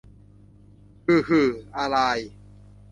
[1.05, 1.41] หึหึ
[1.75, 2.19] อาราย